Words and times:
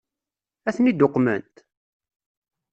Ad 0.67 0.73
ten-id-uqment? 0.75 1.55